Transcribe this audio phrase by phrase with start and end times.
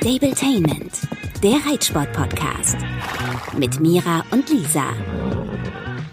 [0.00, 0.92] Stabletainment,
[1.42, 2.78] der Reitsport-Podcast.
[3.58, 4.94] Mit Mira und Lisa.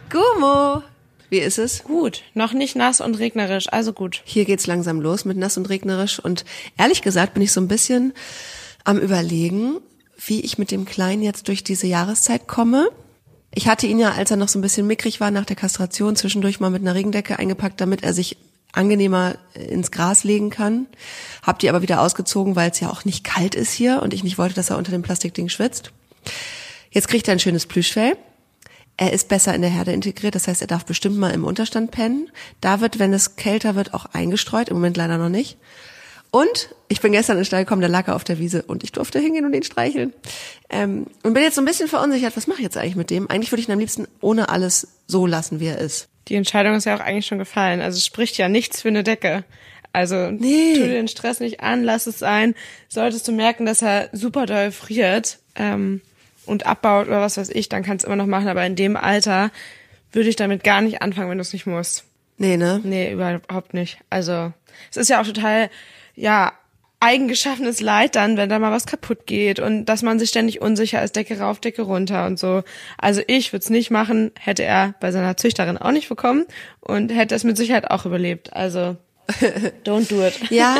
[0.09, 0.83] Gummo,
[1.29, 1.85] wie ist es?
[1.85, 4.23] Gut, noch nicht nass und regnerisch, also gut.
[4.25, 6.43] Hier geht's langsam los mit nass und regnerisch und
[6.77, 8.11] ehrlich gesagt bin ich so ein bisschen
[8.83, 9.77] am überlegen,
[10.17, 12.89] wie ich mit dem Kleinen jetzt durch diese Jahreszeit komme.
[13.55, 16.17] Ich hatte ihn ja, als er noch so ein bisschen mickrig war nach der Kastration,
[16.17, 18.35] zwischendurch mal mit einer Regendecke eingepackt, damit er sich
[18.77, 20.87] angenehmer ins Gras legen kann.
[21.43, 24.23] Hab die aber wieder ausgezogen, weil es ja auch nicht kalt ist hier und ich
[24.23, 25.91] nicht wollte, dass er unter dem Plastikding schwitzt.
[26.91, 28.17] Jetzt kriegt er ein schönes Plüschfell.
[28.95, 31.91] Er ist besser in der Herde integriert, das heißt, er darf bestimmt mal im Unterstand
[31.91, 32.31] pennen.
[32.61, 35.57] Da wird, wenn es kälter wird, auch eingestreut, im Moment leider noch nicht.
[36.31, 38.83] Und ich bin gestern in den Stall gekommen, da lag er auf der Wiese und
[38.83, 40.13] ich durfte hingehen und ihn streicheln.
[40.69, 43.29] Ähm, und bin jetzt so ein bisschen verunsichert, was mache ich jetzt eigentlich mit dem?
[43.29, 46.09] Eigentlich würde ich ihn am liebsten ohne alles so lassen, wie er ist.
[46.27, 47.81] Die Entscheidung ist ja auch eigentlich schon gefallen.
[47.81, 49.43] Also es spricht ja nichts für eine Decke.
[49.93, 50.73] Also Nee.
[50.75, 52.53] tu dir den Stress nicht an, lass es sein.
[52.89, 56.01] Solltest du merken, dass er super doll friert ähm,
[56.45, 58.47] und abbaut oder was weiß ich, dann kannst du immer noch machen.
[58.47, 59.51] Aber in dem Alter
[60.11, 62.03] würde ich damit gar nicht anfangen, wenn du es nicht musst.
[62.37, 62.81] Nee, ne?
[62.83, 63.97] Nee, überhaupt nicht.
[64.09, 64.53] Also
[64.91, 65.69] es ist ja auch total,
[66.15, 66.53] ja,
[66.99, 71.03] eigengeschaffenes Leid dann, wenn da mal was kaputt geht und dass man sich ständig unsicher
[71.03, 72.63] ist, Decke rauf, Decke runter und so.
[72.97, 76.45] Also ich würde es nicht machen, hätte er bei seiner Züchterin auch nicht bekommen
[76.79, 78.53] und hätte es mit Sicherheit auch überlebt.
[78.53, 78.97] Also
[79.85, 80.39] don't do it.
[80.51, 80.77] Ja,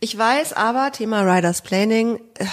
[0.00, 2.20] ich weiß, aber Thema Riders Planning.
[2.38, 2.44] äh,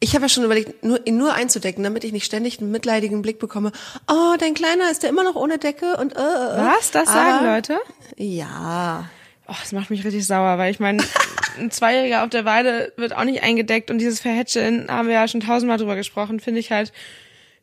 [0.00, 3.20] Ich habe ja schon überlegt, nur, ihn nur einzudecken, damit ich nicht ständig einen mitleidigen
[3.22, 3.72] Blick bekomme.
[4.10, 6.22] Oh, dein Kleiner ist der immer noch ohne Decke und äh, äh.
[6.22, 6.90] Was?
[6.90, 7.78] Das sagen Aber- Leute?
[8.16, 9.08] Ja.
[9.46, 11.02] Oh, das macht mich richtig sauer, weil ich meine,
[11.58, 15.28] ein Zweijähriger auf der Weide wird auch nicht eingedeckt und dieses Verhätscheln haben wir ja
[15.28, 16.92] schon tausendmal drüber gesprochen, finde ich halt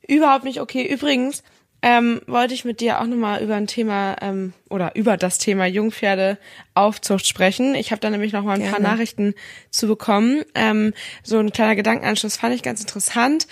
[0.07, 0.85] überhaupt nicht okay.
[0.85, 1.43] Übrigens
[1.81, 5.67] ähm, wollte ich mit dir auch nochmal über ein Thema ähm, oder über das Thema
[5.67, 7.75] Jungpferdeaufzucht sprechen.
[7.75, 8.87] Ich habe da nämlich noch mal ein paar Gerne.
[8.87, 9.35] Nachrichten
[9.69, 10.43] zu bekommen.
[10.55, 10.93] Ähm,
[11.23, 13.47] so ein kleiner Gedankenanschluss fand ich ganz interessant,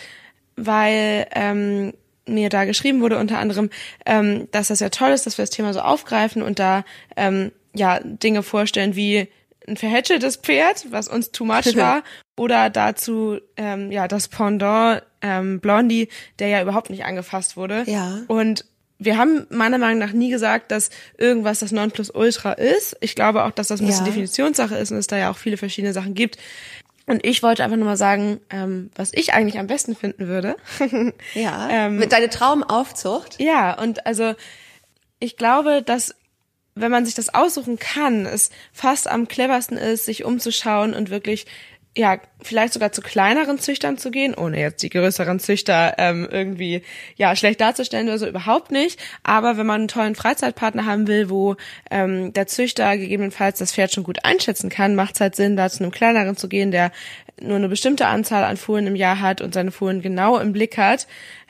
[0.55, 1.93] weil ähm,
[2.25, 3.69] mir da geschrieben wurde unter anderem,
[4.05, 6.85] ähm, dass das ja toll ist, dass wir das Thema so aufgreifen und da
[7.15, 9.27] ähm, ja Dinge vorstellen wie
[9.67, 12.03] ein verhätscheltes Pferd, was uns too much war,
[12.35, 16.09] oder dazu ähm, ja das Pendant ähm, Blondie,
[16.39, 17.83] der ja überhaupt nicht angefasst wurde.
[17.87, 18.19] Ja.
[18.27, 18.65] Und
[18.99, 22.95] wir haben meiner Meinung nach nie gesagt, dass irgendwas das Nonplusultra ist.
[23.01, 24.11] Ich glaube auch, dass das ein bisschen Ja.
[24.11, 26.37] Definitionssache ist und es da ja auch viele verschiedene Sachen gibt.
[27.05, 30.55] Und ich wollte einfach nur mal sagen, ähm, was ich eigentlich am besten finden würde.
[31.33, 31.67] Ja.
[31.69, 33.41] Ähm, Mit deine Traumaufzucht.
[33.41, 34.35] Ja, und also
[35.19, 36.15] ich glaube, dass
[36.75, 41.45] wenn man sich das aussuchen kann, es fast am cleversten ist, sich umzuschauen und wirklich
[41.95, 46.81] ja, vielleicht sogar zu kleineren Züchtern zu gehen, ohne jetzt die größeren Züchter ähm, irgendwie
[47.17, 48.99] ja schlecht darzustellen oder so überhaupt nicht.
[49.21, 51.55] Aber wenn man einen tollen Freizeitpartner haben will, wo
[51.91, 55.69] ähm, der Züchter gegebenenfalls das Pferd schon gut einschätzen kann, macht es halt Sinn, da
[55.69, 56.91] zu einem kleineren zu gehen, der
[57.39, 60.77] nur eine bestimmte Anzahl an Fohlen im Jahr hat und seine Fohlen genau im Blick
[60.77, 61.07] hat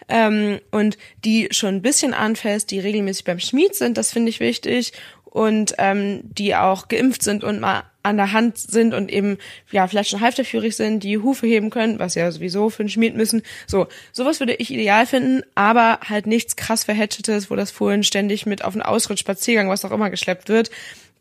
[0.10, 4.40] ähm, und die schon ein bisschen anfasst, die regelmäßig beim Schmied sind, das finde ich
[4.40, 4.94] wichtig
[5.34, 9.38] und ähm, die auch geimpft sind und mal an der Hand sind und eben
[9.72, 13.16] ja vielleicht schon halfterführig sind, die Hufe heben können, was ja sowieso für einen Schmied
[13.16, 13.42] müssen.
[13.66, 18.46] So, sowas würde ich ideal finden, aber halt nichts krass verhätscheltes, wo das Fohlen ständig
[18.46, 20.70] mit auf einen Ausritt, Spaziergang, was auch immer geschleppt wird.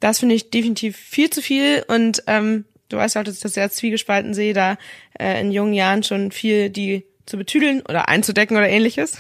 [0.01, 3.55] Das finde ich definitiv viel zu viel und ähm, du weißt ja dass ich das
[3.55, 4.77] sehr zwiegespalten sehe, da
[5.19, 9.17] äh, in jungen Jahren schon viel die zu betüdeln oder einzudecken oder ähnliches.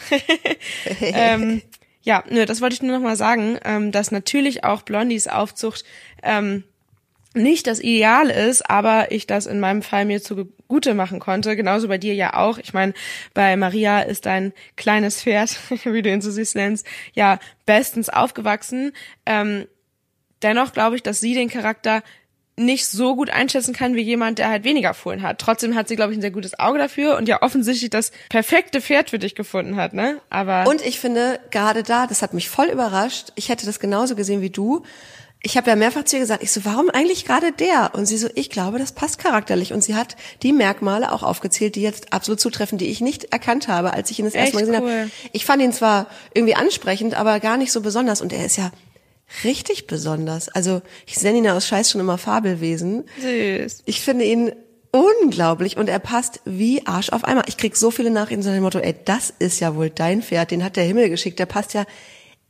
[1.00, 1.62] ähm,
[2.02, 5.84] ja, nö, das wollte ich nur noch mal sagen, ähm, dass natürlich auch Blondies Aufzucht
[6.22, 6.64] ähm,
[7.34, 11.56] nicht das Ideal ist, aber ich das in meinem Fall mir zugute machen konnte.
[11.56, 12.58] Genauso bei dir ja auch.
[12.58, 12.92] Ich meine,
[13.34, 18.92] bei Maria ist dein kleines Pferd, wie du ihn so süß nennst, ja bestens aufgewachsen.
[19.24, 19.66] Ähm,
[20.42, 22.02] dennoch glaube ich, dass sie den Charakter
[22.56, 25.38] nicht so gut einschätzen kann wie jemand, der halt weniger Fohlen hat.
[25.38, 28.80] Trotzdem hat sie, glaube ich, ein sehr gutes Auge dafür und ja offensichtlich das perfekte
[28.80, 30.20] Pferd für dich gefunden hat, ne?
[30.28, 33.32] Aber Und ich finde, gerade da, das hat mich voll überrascht.
[33.36, 34.82] Ich hätte das genauso gesehen wie du.
[35.44, 37.92] Ich habe ja mehrfach zu ihr gesagt, ich so, warum eigentlich gerade der?
[37.94, 39.72] Und sie so, ich glaube, das passt charakterlich.
[39.72, 43.66] Und sie hat die Merkmale auch aufgezählt, die jetzt absolut zutreffen, die ich nicht erkannt
[43.66, 44.90] habe, als ich ihn das erste Mal gesehen cool.
[44.90, 45.10] habe.
[45.32, 48.20] Ich fand ihn zwar irgendwie ansprechend, aber gar nicht so besonders.
[48.20, 48.70] Und er ist ja
[49.44, 50.48] richtig besonders.
[50.48, 53.04] Also ich nenne ihn ja aus Scheiß schon immer Fabelwesen.
[53.20, 53.82] süß.
[53.86, 54.52] Ich finde ihn
[54.92, 57.44] unglaublich und er passt wie Arsch auf einmal.
[57.48, 60.50] Ich krieg so viele Nachrichten zu dem Motto, ey, das ist ja wohl dein Pferd,
[60.50, 61.84] den hat der Himmel geschickt, der passt ja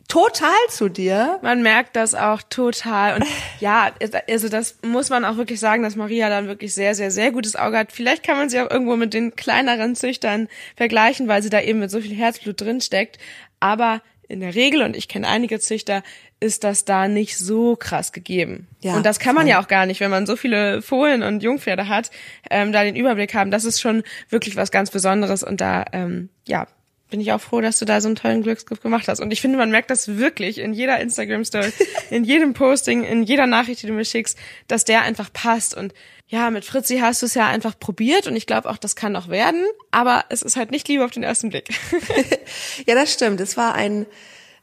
[0.09, 1.39] total zu dir.
[1.43, 3.17] Man merkt das auch total.
[3.17, 3.27] Und
[3.61, 3.93] ja,
[4.29, 7.57] also das muss man auch wirklich sagen, dass Maria dann wirklich sehr, sehr, sehr gutes
[7.57, 7.93] Auge hat.
[7.93, 11.79] Vielleicht kann man sie auch irgendwo mit den kleineren Züchtern vergleichen, weil sie da eben
[11.79, 13.19] mit so viel Herzblut drin steckt.
[13.61, 14.03] Aber
[14.33, 16.03] in der Regel, und ich kenne einige Züchter,
[16.41, 18.67] ist das da nicht so krass gegeben.
[18.81, 19.51] Ja, und das kann man voll.
[19.51, 22.11] ja auch gar nicht, wenn man so viele Fohlen und Jungpferde hat,
[22.51, 23.51] ähm, da den Überblick haben.
[23.51, 26.67] Das ist schon wirklich was ganz Besonderes und da, ähm, ja,
[27.13, 29.21] bin ich auch froh, dass du da so einen tollen Glücksgriff gemacht hast.
[29.21, 31.73] Und ich finde, man merkt das wirklich in jeder Instagram-Story,
[32.11, 34.37] in jedem Posting, in jeder Nachricht, die du mir schickst,
[34.67, 35.77] dass der einfach passt.
[35.77, 35.93] Und
[36.27, 39.13] ja, mit Fritzi hast du es ja einfach probiert und ich glaube auch, das kann
[39.13, 39.63] noch werden.
[39.91, 41.69] Aber es ist halt nicht Liebe auf den ersten Blick.
[42.87, 43.41] Ja, das stimmt.
[43.41, 44.07] Es war ein,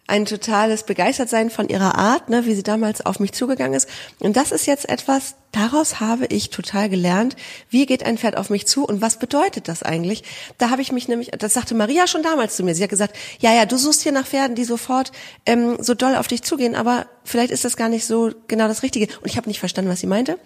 [0.08, 3.88] ein totales Begeistertsein von ihrer Art, ne, wie sie damals auf mich zugegangen ist.
[4.20, 7.36] Und das ist jetzt etwas, daraus habe ich total gelernt,
[7.70, 10.24] wie geht ein Pferd auf mich zu und was bedeutet das eigentlich?
[10.58, 12.76] Da habe ich mich nämlich, das sagte Maria schon damals zu mir.
[12.76, 15.12] Sie hat gesagt, ja, ja, du suchst hier nach Pferden, die sofort
[15.46, 18.84] ähm, so doll auf dich zugehen, aber vielleicht ist das gar nicht so genau das
[18.84, 19.08] Richtige.
[19.22, 20.38] Und ich habe nicht verstanden, was sie meinte.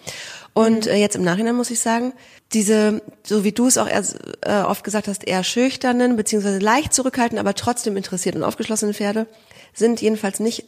[0.54, 2.14] Und äh, jetzt im Nachhinein muss ich sagen,
[2.54, 4.04] diese, so wie du es auch eher,
[4.42, 9.28] äh, oft gesagt hast, eher schüchternen, beziehungsweise leicht zurückhaltend, aber trotzdem interessiert und aufgeschlossene Pferde
[9.74, 10.66] sind jedenfalls nicht,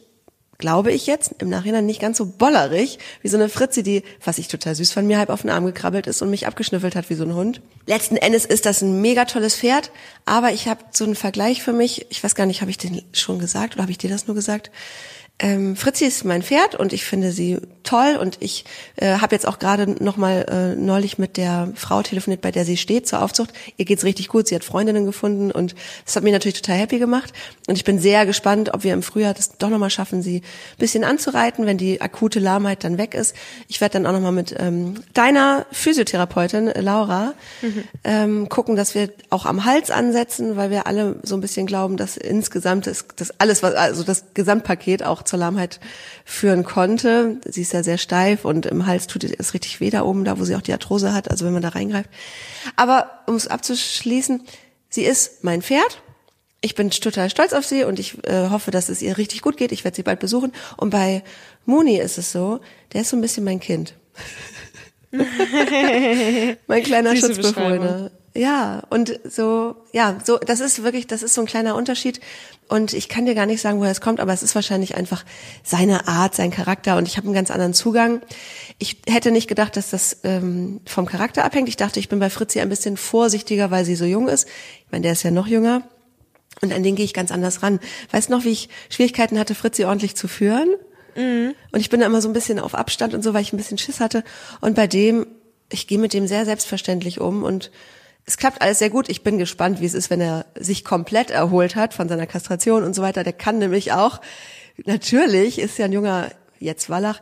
[0.58, 4.38] glaube ich jetzt, im Nachhinein nicht ganz so bollerig, wie so eine Fritzi, die, was
[4.38, 7.10] ich total süß von mir, halb auf den Arm gekrabbelt ist und mich abgeschnüffelt hat
[7.10, 7.60] wie so ein Hund.
[7.86, 9.90] Letzten Endes ist das ein mega tolles Pferd,
[10.24, 13.02] aber ich habe so einen Vergleich für mich, ich weiß gar nicht, habe ich den
[13.12, 14.70] schon gesagt oder habe ich dir das nur gesagt?
[15.38, 18.64] Ähm, Fritzi ist mein Pferd und ich finde sie toll und ich
[18.96, 22.64] äh, habe jetzt auch gerade noch mal äh, neulich mit der Frau telefoniert, bei der
[22.64, 23.52] sie steht zur Aufzucht.
[23.76, 25.74] Ihr geht's richtig gut, sie hat Freundinnen gefunden und
[26.06, 27.34] das hat mich natürlich total happy gemacht
[27.66, 30.38] und ich bin sehr gespannt, ob wir im Frühjahr das doch noch mal schaffen, sie
[30.38, 33.36] ein bisschen anzureiten, wenn die akute Lahmheit dann weg ist.
[33.68, 37.34] Ich werde dann auch noch mal mit ähm, deiner Physiotherapeutin äh, Laura
[38.04, 41.98] ähm, gucken, dass wir auch am Hals ansetzen, weil wir alle so ein bisschen glauben,
[41.98, 45.80] dass insgesamt das, das alles was also das Gesamtpaket auch zur Lahmheit
[46.24, 47.40] führen konnte.
[47.44, 50.38] Sie ist ja sehr steif und im Hals tut es richtig weh da oben, da
[50.38, 52.10] wo sie auch die Arthrose hat, also wenn man da reingreift.
[52.76, 54.42] Aber um es abzuschließen,
[54.88, 56.02] sie ist mein Pferd.
[56.60, 59.56] Ich bin total stolz auf sie und ich äh, hoffe, dass es ihr richtig gut
[59.56, 59.72] geht.
[59.72, 60.52] Ich werde sie bald besuchen.
[60.76, 61.22] Und bei
[61.64, 62.60] Moni ist es so,
[62.92, 63.94] der ist so ein bisschen mein Kind.
[66.66, 68.10] mein kleiner Schutzbefohlener.
[68.36, 72.20] Ja, und so, ja, so, das ist wirklich, das ist so ein kleiner Unterschied.
[72.68, 75.24] Und ich kann dir gar nicht sagen, woher es kommt, aber es ist wahrscheinlich einfach
[75.62, 78.20] seine Art, sein Charakter und ich habe einen ganz anderen Zugang.
[78.78, 81.68] Ich hätte nicht gedacht, dass das ähm, vom Charakter abhängt.
[81.68, 84.48] Ich dachte, ich bin bei Fritzi ein bisschen vorsichtiger, weil sie so jung ist.
[84.84, 85.82] Ich meine, der ist ja noch jünger.
[86.60, 87.80] Und an den gehe ich ganz anders ran.
[88.10, 90.68] Weißt du noch, wie ich Schwierigkeiten hatte, Fritzi ordentlich zu führen?
[91.72, 93.56] Und ich bin da immer so ein bisschen auf Abstand und so, weil ich ein
[93.56, 94.24] bisschen Schiss hatte.
[94.60, 95.26] Und bei dem,
[95.70, 97.70] ich gehe mit dem sehr selbstverständlich um und
[98.26, 99.08] es klappt alles sehr gut.
[99.08, 102.82] Ich bin gespannt, wie es ist, wenn er sich komplett erholt hat von seiner Kastration
[102.82, 103.22] und so weiter.
[103.22, 104.20] Der kann nämlich auch,
[104.84, 107.20] natürlich ist ja ein junger, jetzt Wallach,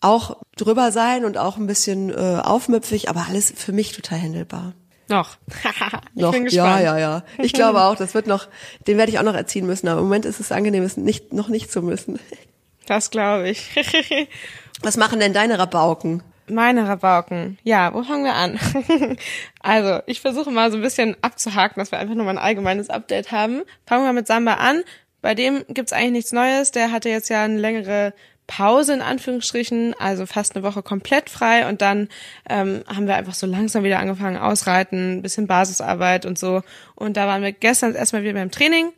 [0.00, 4.74] auch drüber sein und auch ein bisschen äh, aufmüpfig, aber alles für mich total handelbar.
[5.08, 5.36] Noch.
[6.14, 6.82] ich Noch, bin ja, gespannt.
[6.82, 7.24] ja, ja.
[7.38, 8.48] Ich glaube auch, das wird noch,
[8.88, 11.32] den werde ich auch noch erziehen müssen, aber im Moment ist es angenehm, es nicht,
[11.32, 12.18] noch nicht zu müssen.
[12.86, 13.70] Das glaube ich.
[14.82, 16.24] Was machen denn deine Rabauken?
[16.48, 17.58] Meine Rabauken.
[17.62, 18.58] Ja, wo fangen wir an?
[19.60, 22.90] also, ich versuche mal so ein bisschen abzuhaken, dass wir einfach nur mal ein allgemeines
[22.90, 23.62] Update haben.
[23.86, 24.82] Fangen wir mit Samba an.
[25.20, 26.72] Bei dem gibt's eigentlich nichts Neues.
[26.72, 28.12] Der hatte jetzt ja eine längere
[28.46, 32.08] Pause in Anführungsstrichen, also fast eine Woche komplett frei und dann
[32.50, 36.62] ähm, haben wir einfach so langsam wieder angefangen ausreiten, bisschen Basisarbeit und so.
[36.94, 38.92] Und da waren wir gestern erstmal wieder beim Training.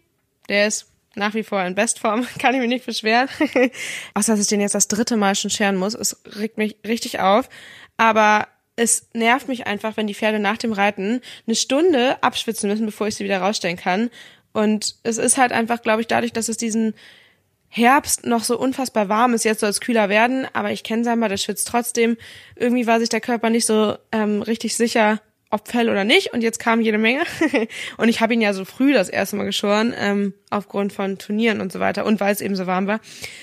[0.49, 3.28] Der ist nach wie vor in Bestform, kann ich mich nicht beschweren.
[4.14, 5.94] Außer dass ich den jetzt das dritte Mal schon scheren muss.
[5.94, 7.49] Es regt mich richtig auf.
[7.96, 12.87] Aber es nervt mich einfach, wenn die Pferde nach dem Reiten eine Stunde abschwitzen müssen,
[12.87, 14.11] bevor ich sie wieder rausstellen kann.
[14.52, 16.94] Und es ist halt einfach, glaube ich, dadurch, dass es diesen
[17.68, 21.26] Herbst noch so unfassbar warm ist, jetzt soll es kühler werden, aber ich kenne Samba,
[21.26, 22.16] der schwitzt trotzdem.
[22.54, 25.21] Irgendwie war sich der Körper nicht so ähm, richtig sicher,
[25.54, 26.32] ob Fell oder nicht.
[26.32, 27.23] Und jetzt kam jede Menge.
[27.96, 31.61] und ich habe ihn ja so früh das erste Mal geschoren, ähm, aufgrund von Turnieren
[31.61, 33.00] und so weiter und weil es eben so warm war.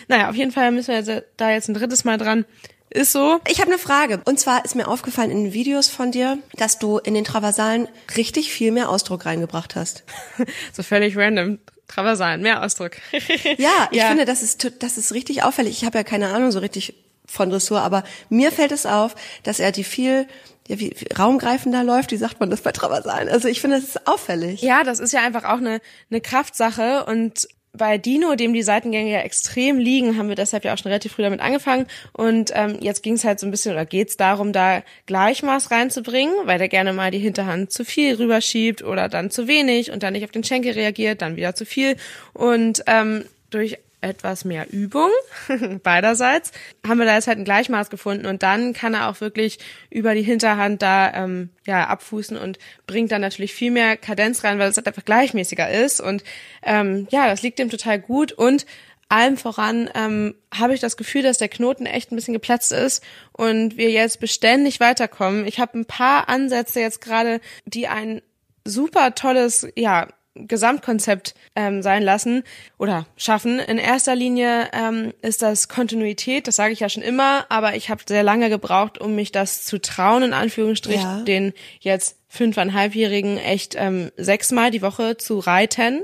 [0.07, 2.45] Naja, auf jeden Fall müssen wir jetzt, da jetzt ein drittes Mal dran.
[2.93, 3.39] Ist so.
[3.47, 4.19] Ich habe eine Frage.
[4.25, 7.87] Und zwar ist mir aufgefallen in den Videos von dir, dass du in den Traversalen
[8.17, 10.03] richtig viel mehr Ausdruck reingebracht hast.
[10.73, 11.59] so völlig random.
[11.87, 12.91] Traversalen, mehr Ausdruck.
[13.57, 14.07] Ja, ich Ja.
[14.07, 15.77] finde, das ist, das ist richtig auffällig.
[15.77, 16.93] Ich habe ja keine Ahnung so richtig
[17.25, 20.27] von Dressur, aber mir fällt es auf, dass er die viel
[20.71, 22.11] ja, wie, wie raumgreifender läuft.
[22.11, 23.27] Wie sagt man das bei Traversalen?
[23.27, 24.61] Also ich finde, das ist auffällig.
[24.61, 29.11] Ja, das ist ja einfach auch eine, eine Kraftsache und bei Dino, dem die Seitengänge
[29.11, 31.87] ja extrem liegen, haben wir deshalb ja auch schon relativ früh damit angefangen.
[32.11, 36.33] Und ähm, jetzt ging es halt so ein bisschen oder geht's darum, da Gleichmaß reinzubringen,
[36.43, 40.13] weil der gerne mal die Hinterhand zu viel rüberschiebt oder dann zu wenig und dann
[40.13, 41.95] nicht auf den Schenkel reagiert, dann wieder zu viel.
[42.33, 45.09] Und ähm, durch etwas mehr Übung,
[45.83, 46.51] beiderseits,
[46.85, 50.15] haben wir da jetzt halt ein Gleichmaß gefunden und dann kann er auch wirklich über
[50.15, 54.69] die Hinterhand da ähm, ja abfußen und bringt dann natürlich viel mehr Kadenz rein, weil
[54.69, 56.01] es halt einfach gleichmäßiger ist.
[56.01, 56.23] Und
[56.63, 58.31] ähm, ja, das liegt ihm total gut.
[58.31, 58.65] Und
[59.09, 63.03] allem voran ähm, habe ich das Gefühl, dass der Knoten echt ein bisschen geplatzt ist
[63.33, 65.45] und wir jetzt beständig weiterkommen.
[65.45, 68.21] Ich habe ein paar Ansätze jetzt gerade, die ein
[68.63, 72.43] super tolles, ja, Gesamtkonzept ähm, sein lassen
[72.77, 73.59] oder schaffen.
[73.59, 77.89] In erster Linie ähm, ist das Kontinuität, das sage ich ja schon immer, aber ich
[77.89, 81.21] habe sehr lange gebraucht, um mich das zu trauen, in Anführungsstrichen, ja.
[81.23, 86.01] den jetzt fünfeinhalbjährigen echt ähm, sechsmal die Woche zu reiten.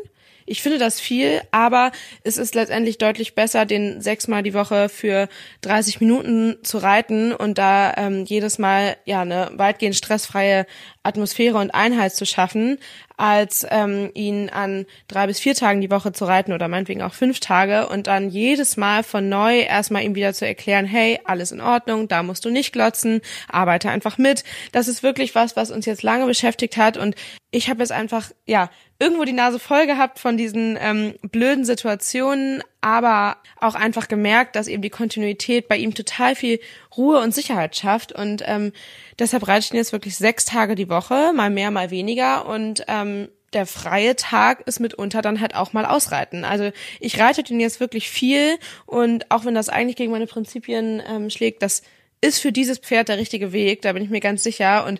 [0.50, 1.91] Ich finde das viel, aber
[2.24, 5.27] es ist letztendlich deutlich besser, den sechsmal die Woche für
[5.62, 10.65] 30 Minuten zu reiten und da ähm, jedes Mal ja eine weitgehend stressfreie
[11.07, 12.77] Atmosphäre und Einheit zu schaffen,
[13.17, 17.13] als ähm, ihn an drei bis vier Tagen die Woche zu reiten oder meinetwegen auch
[17.13, 21.51] fünf Tage und dann jedes Mal von neu erstmal ihm wieder zu erklären, hey, alles
[21.51, 24.43] in Ordnung, da musst du nicht glotzen, arbeite einfach mit.
[24.71, 27.15] Das ist wirklich was, was uns jetzt lange beschäftigt hat und
[27.49, 32.61] ich habe jetzt einfach, ja, irgendwo die Nase voll gehabt von diesen ähm, blöden Situationen,
[32.81, 36.60] aber auch einfach gemerkt, dass eben die Kontinuität bei ihm total viel
[36.96, 38.12] Ruhe und Sicherheit schafft.
[38.12, 38.72] Und ähm,
[39.19, 42.46] deshalb reite ich ihn jetzt wirklich sechs Tage die Woche, mal mehr, mal weniger.
[42.48, 46.43] Und ähm, der freie Tag ist mitunter dann halt auch mal ausreiten.
[46.43, 51.01] Also ich reite den jetzt wirklich viel und auch wenn das eigentlich gegen meine Prinzipien
[51.07, 51.81] ähm, schlägt, das
[52.19, 54.86] ist für dieses Pferd der richtige Weg, da bin ich mir ganz sicher.
[54.86, 55.00] Und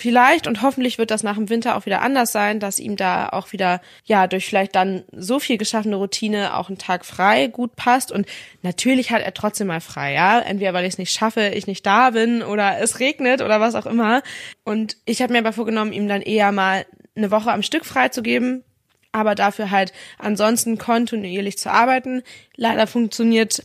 [0.00, 3.28] Vielleicht und hoffentlich wird das nach dem Winter auch wieder anders sein, dass ihm da
[3.28, 7.76] auch wieder, ja, durch vielleicht dann so viel geschaffene Routine auch ein Tag frei gut
[7.76, 8.10] passt.
[8.10, 8.26] Und
[8.62, 10.40] natürlich hat er trotzdem mal frei, ja.
[10.40, 13.74] Entweder weil ich es nicht schaffe, ich nicht da bin oder es regnet oder was
[13.74, 14.22] auch immer.
[14.64, 18.08] Und ich habe mir aber vorgenommen, ihm dann eher mal eine Woche am Stück frei
[18.08, 18.64] zu geben,
[19.12, 22.22] aber dafür halt ansonsten kontinuierlich zu arbeiten.
[22.56, 23.64] Leider funktioniert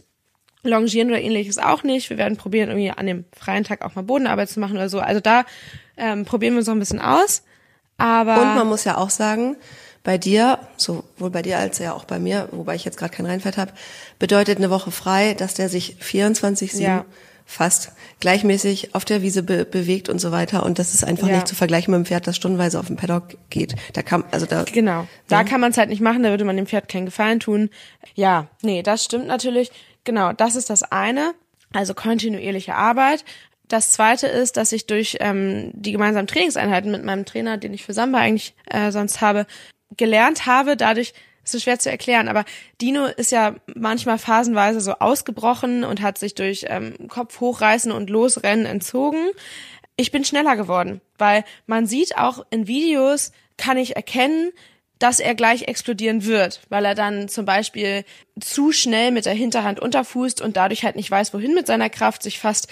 [0.65, 2.09] Longieren oder ähnliches auch nicht.
[2.09, 4.99] Wir werden probieren, irgendwie an dem freien Tag auch mal Bodenarbeit zu machen oder so.
[4.99, 5.45] Also da
[5.97, 7.43] ähm, probieren wir uns noch ein bisschen aus.
[7.97, 9.55] Aber und man muss ja auch sagen,
[10.05, 13.25] bei dir, sowohl bei dir als ja auch bei mir, wobei ich jetzt gerade kein
[13.25, 13.73] Reinfett habe,
[14.19, 17.05] bedeutet eine Woche frei, dass der sich 24/7 ja.
[17.45, 21.35] fast gleichmäßig auf der Wiese be bewegt und so weiter und das ist einfach ja.
[21.35, 23.75] nicht zu vergleichen mit dem Pferd, das stundenweise auf dem Paddock geht.
[23.93, 25.07] Da kann also da Genau.
[25.27, 25.43] Da ja.
[25.43, 27.71] kann man es halt nicht machen, da würde man dem Pferd keinen Gefallen tun.
[28.13, 29.71] Ja, nee, das stimmt natürlich.
[30.05, 31.33] Genau, das ist das eine.
[31.73, 33.25] Also kontinuierliche Arbeit.
[33.67, 37.83] Das zweite ist, dass ich durch ähm, die gemeinsamen Trainingseinheiten mit meinem Trainer, den ich
[37.83, 39.47] für Samba eigentlich äh, sonst habe,
[39.97, 42.43] gelernt habe, dadurch, ist so schwer zu erklären, aber
[42.81, 48.09] Dino ist ja manchmal phasenweise so ausgebrochen und hat sich durch ähm, Kopf hochreißen und
[48.09, 49.29] losrennen entzogen.
[49.95, 54.51] Ich bin schneller geworden, weil man sieht auch in Videos, kann ich erkennen,
[54.99, 58.05] dass er gleich explodieren wird, weil er dann zum Beispiel
[58.39, 62.23] zu schnell mit der Hinterhand unterfußt und dadurch halt nicht weiß, wohin mit seiner Kraft,
[62.23, 62.67] sich fast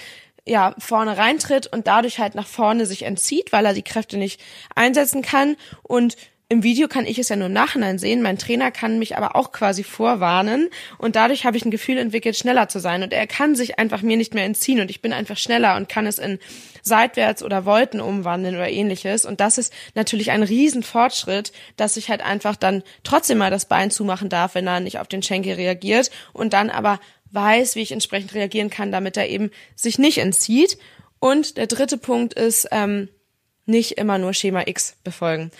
[0.46, 4.40] ja vorne reintritt und dadurch halt nach vorne sich entzieht, weil er die Kräfte nicht
[4.74, 5.56] einsetzen kann.
[5.82, 6.16] Und
[6.48, 8.20] im Video kann ich es ja nur im Nachhinein sehen.
[8.22, 12.36] Mein Trainer kann mich aber auch quasi vorwarnen und dadurch habe ich ein Gefühl entwickelt,
[12.36, 15.12] schneller zu sein und er kann sich einfach mir nicht mehr entziehen und ich bin
[15.12, 16.38] einfach schneller und kann es in
[16.82, 22.20] seitwärts oder Wolten umwandeln oder ähnliches und das ist natürlich ein Riesenfortschritt, dass ich halt
[22.20, 26.10] einfach dann trotzdem mal das Bein zumachen darf, wenn er nicht auf den Schenkel reagiert
[26.34, 30.78] und dann aber weiß, wie ich entsprechend reagieren kann, damit er eben sich nicht entzieht.
[31.18, 33.08] Und der dritte Punkt ist, ähm,
[33.66, 35.50] nicht immer nur Schema X befolgen.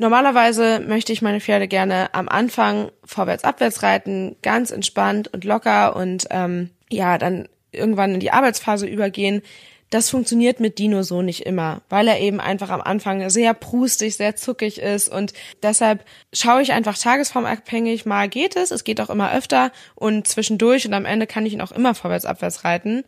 [0.00, 6.26] Normalerweise möchte ich meine Pferde gerne am Anfang vorwärts-abwärts reiten, ganz entspannt und locker und
[6.30, 9.42] ähm, ja, dann irgendwann in die Arbeitsphase übergehen.
[9.90, 14.16] Das funktioniert mit Dino so nicht immer, weil er eben einfach am Anfang sehr prustig,
[14.16, 16.02] sehr zuckig ist und deshalb
[16.32, 20.94] schaue ich einfach tagesformabhängig, mal geht es, es geht auch immer öfter und zwischendurch und
[20.94, 23.04] am Ende kann ich ihn auch immer vorwärts abwärts reiten.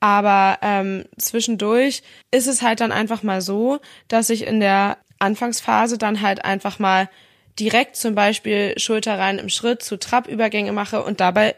[0.00, 3.78] Aber ähm, zwischendurch ist es halt dann einfach mal so,
[4.08, 7.08] dass ich in der Anfangsphase dann halt einfach mal
[7.58, 11.54] direkt zum Beispiel Schulter rein im Schritt zu Trappübergänge mache und dabei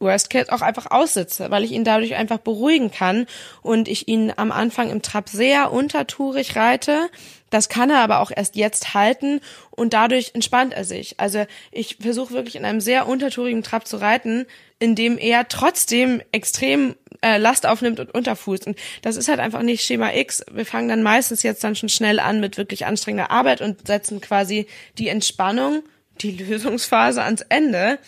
[0.00, 3.26] Worst Case auch einfach aussitze, weil ich ihn dadurch einfach beruhigen kann
[3.62, 7.10] und ich ihn am Anfang im Trab sehr untertourig reite.
[7.50, 11.18] Das kann er aber auch erst jetzt halten und dadurch entspannt er sich.
[11.18, 14.46] Also ich versuche wirklich in einem sehr untertourigen Trab zu reiten,
[14.78, 18.66] in dem er trotzdem extrem äh, Last aufnimmt und unterfußt.
[18.66, 20.44] Und das ist halt einfach nicht Schema X.
[20.50, 24.20] Wir fangen dann meistens jetzt dann schon schnell an mit wirklich anstrengender Arbeit und setzen
[24.20, 24.66] quasi
[24.98, 25.82] die Entspannung,
[26.20, 27.98] die Lösungsphase ans Ende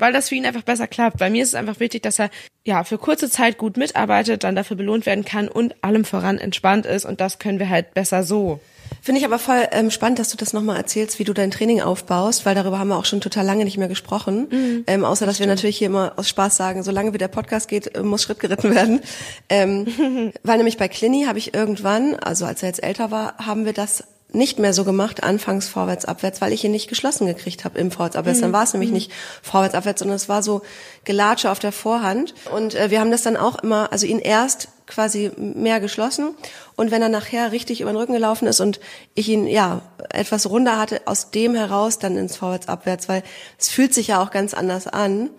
[0.00, 1.18] weil das für ihn einfach besser klappt.
[1.18, 2.30] Bei mir ist es einfach wichtig, dass er
[2.64, 6.86] ja für kurze Zeit gut mitarbeitet, dann dafür belohnt werden kann und allem voran entspannt
[6.86, 8.60] ist und das können wir halt besser so.
[9.02, 11.80] Finde ich aber voll ähm, spannend, dass du das nochmal erzählst, wie du dein Training
[11.80, 14.48] aufbaust, weil darüber haben wir auch schon total lange nicht mehr gesprochen.
[14.50, 14.84] Mhm.
[14.86, 17.94] Ähm, außer, dass wir natürlich hier immer aus Spaß sagen, solange wie der Podcast geht,
[17.94, 19.00] äh, muss Schritt geritten werden.
[19.48, 23.64] Ähm, weil nämlich bei Clini habe ich irgendwann, also als er jetzt älter war, haben
[23.64, 27.64] wir das nicht mehr so gemacht, anfangs vorwärts, abwärts, weil ich ihn nicht geschlossen gekriegt
[27.64, 28.38] habe im vorwärts, abwärts.
[28.38, 28.42] Mhm.
[28.42, 28.96] Dann war es nämlich mhm.
[28.96, 30.62] nicht vorwärts, abwärts, sondern es war so
[31.04, 32.34] Gelatsche auf der Vorhand.
[32.54, 36.34] Und äh, wir haben das dann auch immer, also ihn erst quasi mehr geschlossen
[36.76, 38.80] und wenn er nachher richtig über den Rücken gelaufen ist und
[39.14, 43.22] ich ihn ja etwas runder hatte, aus dem heraus dann ins vorwärts, abwärts, weil
[43.58, 45.30] es fühlt sich ja auch ganz anders an.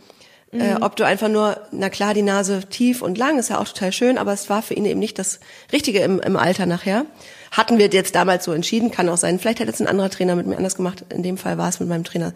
[0.51, 0.61] Äh, mhm.
[0.61, 3.67] Äh, ob du einfach nur, na klar, die Nase tief und lang ist ja auch
[3.67, 5.39] total schön, aber es war für ihn eben nicht das
[5.71, 7.05] Richtige im, im Alter nachher.
[7.51, 9.37] Hatten wir jetzt damals so entschieden, kann auch sein.
[9.37, 11.03] Vielleicht hätte es ein anderer Trainer mit mir anders gemacht.
[11.09, 12.33] In dem Fall war es mit meinem Trainer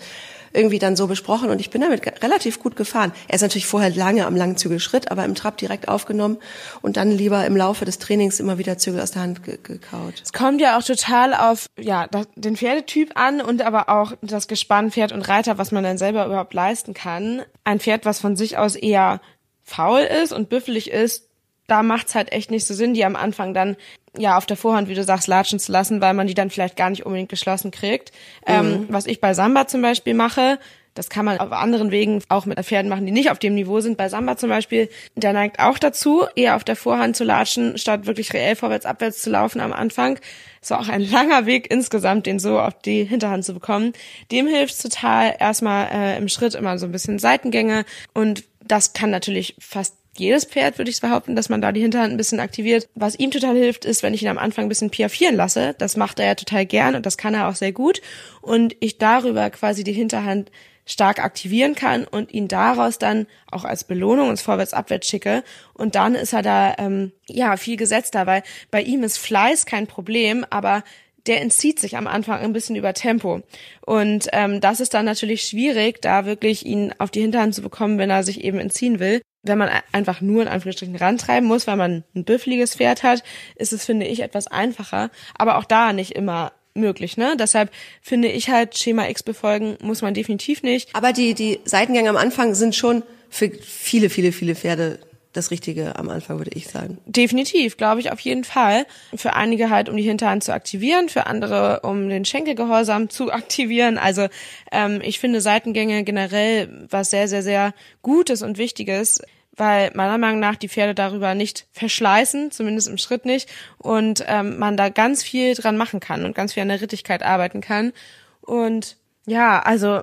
[0.56, 3.12] irgendwie dann so besprochen und ich bin damit relativ gut gefahren.
[3.28, 6.38] Er ist natürlich vorher lange am langen Zügelschritt, aber im Trab direkt aufgenommen
[6.82, 10.22] und dann lieber im Laufe des Trainings immer wieder Zügel aus der Hand ge gekaut.
[10.24, 14.92] Es kommt ja auch total auf ja den Pferdetyp an und aber auch das Gespann,
[14.92, 17.42] Pferd und Reiter, was man dann selber überhaupt leisten kann.
[17.64, 19.22] Ein Pferd, was von sich aus eher
[19.64, 21.30] faul ist und büffelig ist,
[21.68, 23.76] da macht's halt echt nicht so Sinn, die am Anfang dann
[24.18, 26.78] ja auf der Vorhand, wie du sagst, latschen zu lassen, weil man die dann vielleicht
[26.78, 28.12] gar nicht unbedingt geschlossen kriegt.
[28.46, 28.74] Ähm, mhm.
[28.74, 30.60] Ähm, was ich bei Samba zum Beispiel mache,
[30.96, 33.82] das kann man auf anderen Wegen auch mit Pferden machen, die nicht auf dem Niveau
[33.82, 33.98] sind.
[33.98, 38.06] Bei Samba zum Beispiel, der neigt auch dazu, eher auf der Vorhand zu latschen, statt
[38.06, 40.20] wirklich reell vorwärts, abwärts zu laufen am Anfang.
[40.62, 43.92] Es war auch ein langer Weg insgesamt, den so auf die Hinterhand zu bekommen.
[44.32, 49.12] Dem hilft total erstmal äh, im Schritt immer so ein bisschen Seitengänge und das kann
[49.12, 52.88] natürlich fast jedes Pferd, würde ich behaupten, dass man da die Hinterhand ein bisschen aktiviert.
[52.96, 55.76] Was ihm total hilft, ist, wenn ich ihn am Anfang ein bisschen piaffieren lasse.
[55.78, 58.02] Das macht er ja total gern und das kann er auch sehr gut.
[58.42, 60.52] Und ich darüber quasi die Hinterhand
[60.86, 65.44] stark aktivieren kann und ihn daraus dann auch als Belohnung ins Vorwärts-Abwärts schicke.
[65.74, 69.88] Und dann ist er da ähm, ja viel gesetzter, weil bei ihm ist Fleiß kein
[69.88, 70.84] Problem, aber
[71.26, 73.42] der entzieht sich am Anfang ein bisschen über Tempo.
[73.84, 77.98] Und ähm, das ist dann natürlich schwierig, da wirklich ihn auf die Hinterhand zu bekommen,
[77.98, 81.78] wenn er sich eben entziehen will wenn man einfach nur in Anführungsstrichen rantreiben muss, weil
[81.78, 83.24] man ein büffeliges Pferd hat,
[83.56, 85.10] ist es, finde ich, etwas einfacher.
[85.38, 87.36] Aber auch da nicht immer möglich, ne?
[87.40, 87.72] Deshalb
[88.02, 90.90] finde ich halt, Schema X befolgen muss man definitiv nicht.
[90.94, 95.00] Aber die, die Seitengänge am Anfang sind schon für viele, viele, viele Pferde
[95.36, 96.98] das Richtige am Anfang, würde ich sagen.
[97.06, 98.86] Definitiv, glaube ich auf jeden Fall.
[99.16, 103.98] Für einige halt, um die Hinterhand zu aktivieren, für andere, um den Schenkelgehorsam zu aktivieren.
[103.98, 104.28] Also
[104.72, 109.22] ähm, ich finde Seitengänge generell was sehr, sehr, sehr Gutes und Wichtiges
[109.58, 114.58] weil meiner Meinung nach die Pferde darüber nicht verschleißen, zumindest im Schritt nicht, und ähm,
[114.58, 117.94] man da ganz viel dran machen kann und ganz viel an der Rittigkeit arbeiten kann.
[118.42, 120.02] Und ja, also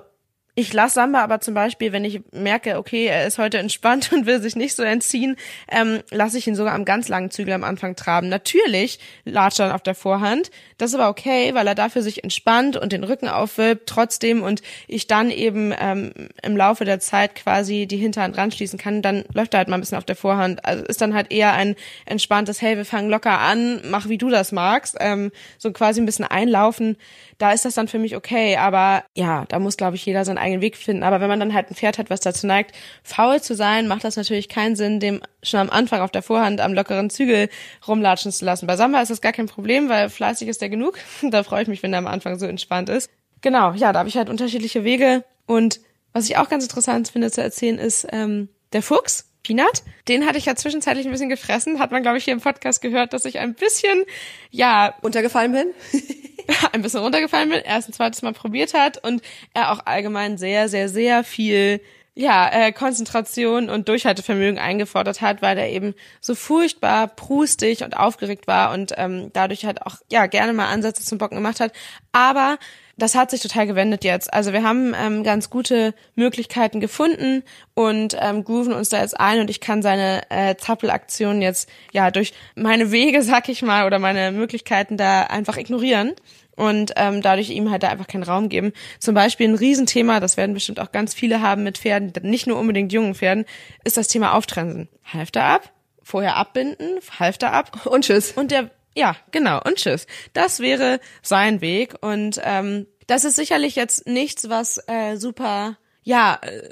[0.55, 4.25] ich lasse Samba aber zum Beispiel, wenn ich merke, okay, er ist heute entspannt und
[4.25, 5.35] will sich nicht so entziehen,
[5.71, 8.29] ähm, lasse ich ihn sogar am ganz langen Zügel am Anfang traben.
[8.29, 12.77] Natürlich latscht er auf der Vorhand, das ist aber okay, weil er dafür sich entspannt
[12.77, 16.11] und den Rücken aufwölbt trotzdem und ich dann eben ähm,
[16.41, 19.81] im Laufe der Zeit quasi die Hinterhand ranschließen kann, dann läuft er halt mal ein
[19.81, 20.63] bisschen auf der Vorhand.
[20.65, 24.29] Also ist dann halt eher ein entspanntes, hey, wir fangen locker an, mach wie du
[24.29, 26.97] das magst, ähm, so quasi ein bisschen einlaufen
[27.43, 28.57] da ist das dann für mich okay.
[28.57, 31.03] Aber ja, da muss, glaube ich, jeder seinen eigenen Weg finden.
[31.03, 34.03] Aber wenn man dann halt ein Pferd hat, was dazu neigt, faul zu sein, macht
[34.03, 37.49] das natürlich keinen Sinn, dem schon am Anfang auf der Vorhand am lockeren Zügel
[37.87, 38.67] rumlatschen zu lassen.
[38.67, 40.97] Bei Samba ist das gar kein Problem, weil fleißig ist der genug.
[41.23, 43.09] da freue ich mich, wenn er am Anfang so entspannt ist.
[43.41, 45.23] Genau, ja, da habe ich halt unterschiedliche Wege.
[45.45, 45.81] Und
[46.13, 49.32] was ich auch ganz interessant finde zu erzählen, ist ähm, der Fuchs.
[49.43, 49.83] Peanut.
[50.07, 51.79] Den hatte ich ja zwischenzeitlich ein bisschen gefressen.
[51.79, 54.03] Hat man, glaube ich, hier im Podcast gehört, dass ich ein bisschen,
[54.51, 54.95] ja.
[55.01, 55.67] Untergefallen bin?
[56.71, 59.21] ein bisschen runtergefallen bin, erst ein zweites Mal probiert hat und
[59.53, 61.81] er auch allgemein sehr, sehr, sehr viel
[62.15, 68.45] ja, äh, Konzentration und Durchhaltevermögen eingefordert hat, weil er eben so furchtbar prustig und aufgeregt
[68.45, 71.73] war und ähm, dadurch halt auch ja gerne mal Ansätze zum Bocken gemacht hat.
[72.11, 72.59] Aber
[72.97, 74.33] das hat sich total gewendet jetzt.
[74.33, 79.39] Also wir haben ähm, ganz gute Möglichkeiten gefunden und ähm, grooven uns da jetzt ein
[79.39, 83.99] und ich kann seine äh, Zappelaktion jetzt ja durch meine Wege, sag ich mal, oder
[83.99, 86.13] meine Möglichkeiten da einfach ignorieren
[86.55, 88.73] und ähm, dadurch ihm halt da einfach keinen Raum geben.
[88.99, 92.59] Zum Beispiel ein Riesenthema, das werden bestimmt auch ganz viele haben mit Pferden, nicht nur
[92.59, 93.45] unbedingt jungen Pferden,
[93.83, 94.87] ist das Thema Auftrensen.
[95.03, 98.33] Halfter ab, vorher abbinden, Halfter ab und tschüss.
[98.33, 100.07] Und der, ja, genau, und tschüss.
[100.33, 106.39] Das wäre sein Weg und ähm, das ist sicherlich jetzt nichts, was äh, super ja,
[106.41, 106.69] äh,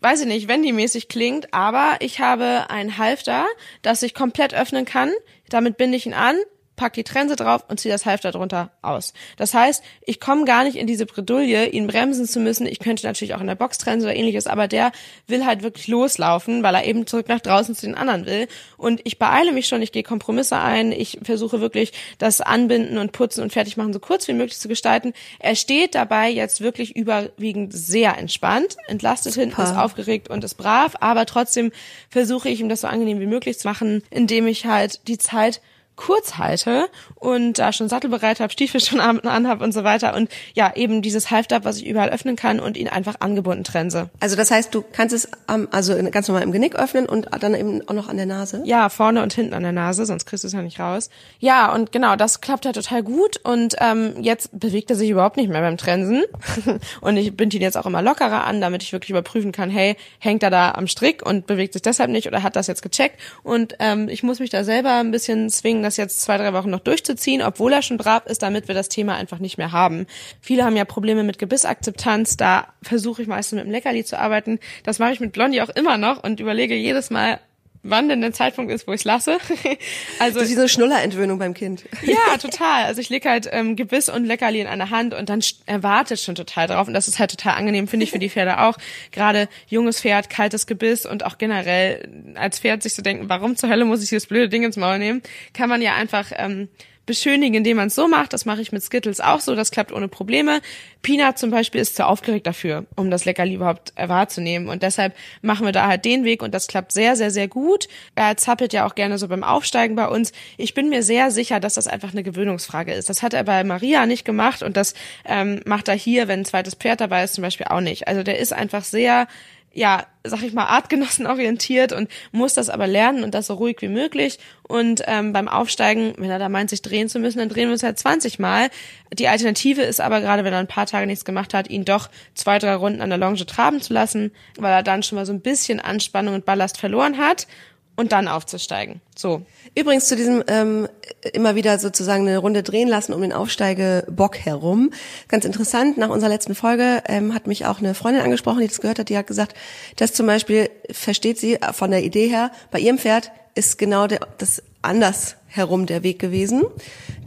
[0.00, 3.46] weiß ich nicht, Wendy-mäßig klingt, aber ich habe ein Halfter,
[3.82, 5.12] das ich komplett öffnen kann.
[5.48, 6.36] Damit binde ich ihn an,
[6.76, 9.12] pack die Trense drauf und ziehe das Halfter drunter aus.
[9.36, 12.66] Das heißt, ich komme gar nicht in diese Bredouille, ihn bremsen zu müssen.
[12.66, 14.92] Ich könnte natürlich auch in der Box trensen oder ähnliches, aber der
[15.26, 18.48] will halt wirklich loslaufen, weil er eben zurück nach draußen zu den anderen will.
[18.78, 23.12] Und ich beeile mich schon, ich gehe Kompromisse ein, ich versuche wirklich das Anbinden und
[23.12, 25.12] Putzen und Fertigmachen so kurz wie möglich zu gestalten.
[25.38, 29.46] Er steht dabei jetzt wirklich überwiegend sehr entspannt, entlastet Super.
[29.46, 31.70] hinten, ist aufgeregt und ist brav, aber trotzdem
[32.08, 35.60] versuche ich ihm das so angenehm wie möglich zu machen, indem ich halt die Zeit
[36.04, 40.28] kurz halte und da schon Sattel bereit habe, Stiefel schon anhab und so weiter und
[40.54, 44.10] ja, eben dieses Halfter, was ich überall öffnen kann und ihn einfach angebunden trense.
[44.18, 47.54] Also das heißt, du kannst es um, also ganz normal im Genick öffnen und dann
[47.54, 48.62] eben auch noch an der Nase?
[48.64, 51.08] Ja, vorne und hinten an der Nase, sonst kriegst du es ja nicht raus.
[51.38, 55.36] Ja, und genau, das klappt halt total gut und ähm, jetzt bewegt er sich überhaupt
[55.36, 56.24] nicht mehr beim Trensen
[57.00, 59.96] und ich binde ihn jetzt auch immer lockerer an, damit ich wirklich überprüfen kann, hey,
[60.18, 63.20] hängt er da am Strick und bewegt sich deshalb nicht oder hat das jetzt gecheckt
[63.44, 66.70] und ähm, ich muss mich da selber ein bisschen zwingen, das jetzt zwei, drei Wochen
[66.70, 70.06] noch durchzuziehen, obwohl er schon brav ist, damit wir das Thema einfach nicht mehr haben.
[70.40, 74.58] Viele haben ja Probleme mit Gebissakzeptanz, da versuche ich meistens mit dem Leckerli zu arbeiten.
[74.84, 77.40] Das mache ich mit Blondie auch immer noch und überlege jedes Mal,
[77.82, 79.38] wann denn der Zeitpunkt ist, wo ich lasse.
[80.18, 81.84] also das ist wie so eine Schnullerentwöhnung beim Kind.
[82.02, 82.84] ja, total.
[82.84, 86.34] Also ich lege halt ähm, Gebiss und Leckerli in eine Hand und dann erwartet schon
[86.34, 88.76] total drauf und das ist halt total angenehm, finde ich für die Pferde auch.
[89.10, 93.68] Gerade junges Pferd, kaltes Gebiss und auch generell als Pferd sich zu denken, warum zur
[93.68, 96.68] Hölle muss ich dieses blöde Ding ins Maul nehmen, kann man ja einfach ähm,
[97.06, 98.32] beschönigen, indem man es so macht.
[98.32, 100.60] Das mache ich mit Skittles auch so, das klappt ohne Probleme.
[101.02, 104.68] Peanut zum Beispiel ist zu aufgeregt dafür, um das Leckerli überhaupt wahrzunehmen.
[104.68, 107.88] Und deshalb machen wir da halt den Weg und das klappt sehr, sehr, sehr gut.
[108.14, 110.32] Er zappelt ja auch gerne so beim Aufsteigen bei uns.
[110.56, 113.08] Ich bin mir sehr sicher, dass das einfach eine Gewöhnungsfrage ist.
[113.08, 116.44] Das hat er bei Maria nicht gemacht und das ähm, macht er hier, wenn ein
[116.44, 118.06] zweites Pferd dabei ist, zum Beispiel auch nicht.
[118.06, 119.26] Also der ist einfach sehr
[119.74, 123.78] ja, sag ich mal, Artgenossen orientiert und muss das aber lernen und das so ruhig
[123.80, 124.38] wie möglich.
[124.62, 127.72] Und ähm, beim Aufsteigen, wenn er da meint, sich drehen zu müssen, dann drehen wir
[127.72, 128.70] uns halt 20 Mal.
[129.12, 132.10] Die Alternative ist aber gerade, wenn er ein paar Tage nichts gemacht hat, ihn doch
[132.34, 135.32] zwei, drei Runden an der Longe traben zu lassen, weil er dann schon mal so
[135.32, 137.46] ein bisschen Anspannung und Ballast verloren hat
[137.96, 139.00] und dann aufzusteigen.
[139.16, 139.42] So.
[139.74, 140.88] Übrigens zu diesem ähm,
[141.32, 144.90] immer wieder sozusagen eine Runde drehen lassen um den Aufsteigebock herum.
[145.28, 148.80] Ganz interessant, nach unserer letzten Folge ähm, hat mich auch eine Freundin angesprochen, die das
[148.80, 149.56] gehört hat, die hat gesagt,
[149.96, 154.20] dass zum Beispiel, versteht sie von der Idee her, bei ihrem Pferd ist genau der,
[154.38, 156.64] das anders herum der Weg gewesen.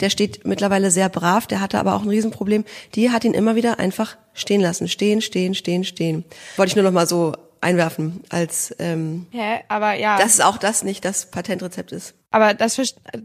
[0.01, 2.65] Der steht mittlerweile sehr brav, der hatte aber auch ein Riesenproblem.
[2.95, 4.87] Die hat ihn immer wieder einfach stehen lassen.
[4.87, 6.25] Stehen, stehen, stehen, stehen.
[6.57, 9.59] Wollte ich nur noch mal so einwerfen als ähm, Hä?
[9.67, 10.17] aber ja.
[10.17, 12.15] Dass auch das nicht das Patentrezept ist.
[12.31, 12.77] Aber das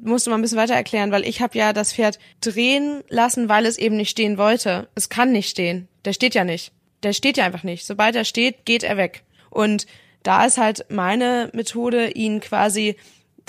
[0.03, 3.49] musst du mal ein bisschen weiter erklären, weil ich habe ja das Pferd drehen lassen,
[3.49, 4.88] weil es eben nicht stehen wollte.
[4.95, 5.88] Es kann nicht stehen.
[6.05, 6.73] Der steht ja nicht.
[7.03, 7.87] Der steht ja einfach nicht.
[7.87, 9.25] Sobald er steht, geht er weg.
[9.51, 9.87] Und
[10.23, 12.97] da ist halt meine Methode, ihn quasi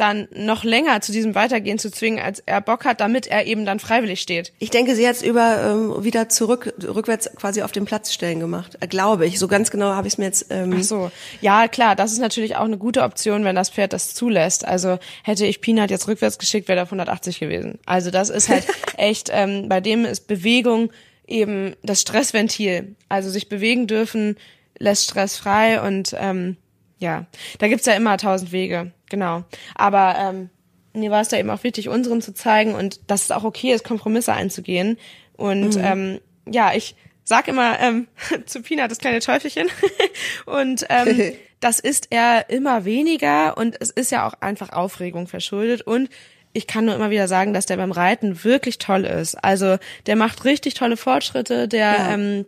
[0.01, 3.65] dann noch länger zu diesem Weitergehen zu zwingen, als er Bock hat, damit er eben
[3.65, 4.51] dann freiwillig steht.
[4.59, 8.39] Ich denke, sie hat es über ähm, wieder zurück, rückwärts quasi auf den Platz stellen
[8.39, 9.37] gemacht, äh, glaube ich.
[9.37, 10.47] So ganz genau habe ich es mir jetzt.
[10.49, 13.93] Ähm Ach so, ja klar, das ist natürlich auch eine gute Option, wenn das Pferd
[13.93, 14.65] das zulässt.
[14.65, 17.77] Also hätte ich Peanut jetzt rückwärts geschickt, wäre er auf 180 gewesen.
[17.85, 18.65] Also das ist halt
[18.97, 20.91] echt, ähm, bei dem ist Bewegung
[21.27, 22.95] eben das Stressventil.
[23.07, 24.35] Also sich bewegen dürfen
[24.81, 26.57] lässt Stress frei und ähm,
[27.01, 27.25] ja,
[27.57, 29.43] da gibt's ja immer tausend Wege, genau.
[29.75, 30.49] Aber ähm,
[30.93, 33.73] mir war es da eben auch wichtig, unseren zu zeigen und dass es auch okay
[33.73, 34.97] ist, Kompromisse einzugehen.
[35.35, 35.83] Und mhm.
[35.83, 38.07] ähm, ja, ich sag immer ähm,
[38.45, 39.67] zu Pina das kleine Teufelchen.
[40.45, 45.81] und ähm, das ist er immer weniger und es ist ja auch einfach Aufregung verschuldet.
[45.81, 46.07] Und
[46.53, 49.35] ich kann nur immer wieder sagen, dass der beim Reiten wirklich toll ist.
[49.43, 52.13] Also der macht richtig tolle Fortschritte, der ja.
[52.13, 52.45] ähm,